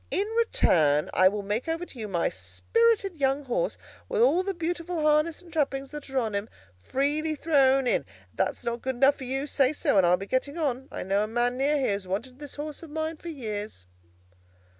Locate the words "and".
5.43-5.53, 9.99-10.07